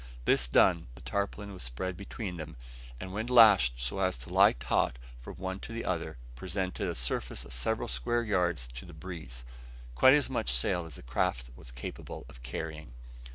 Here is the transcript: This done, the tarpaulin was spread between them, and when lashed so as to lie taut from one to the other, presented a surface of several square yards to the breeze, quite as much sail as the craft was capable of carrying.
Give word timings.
This 0.25 0.47
done, 0.47 0.87
the 0.95 1.01
tarpaulin 1.01 1.53
was 1.53 1.61
spread 1.61 1.95
between 1.95 2.37
them, 2.37 2.57
and 2.99 3.13
when 3.13 3.27
lashed 3.27 3.75
so 3.79 3.99
as 3.99 4.17
to 4.17 4.33
lie 4.33 4.53
taut 4.53 4.97
from 5.19 5.35
one 5.35 5.59
to 5.59 5.71
the 5.71 5.85
other, 5.85 6.17
presented 6.35 6.87
a 6.87 6.95
surface 6.95 7.45
of 7.45 7.53
several 7.53 7.87
square 7.87 8.23
yards 8.23 8.67
to 8.69 8.85
the 8.85 8.95
breeze, 8.95 9.45
quite 9.93 10.15
as 10.15 10.27
much 10.27 10.51
sail 10.51 10.87
as 10.87 10.95
the 10.95 11.03
craft 11.03 11.51
was 11.55 11.69
capable 11.69 12.25
of 12.29 12.41
carrying. 12.41 12.93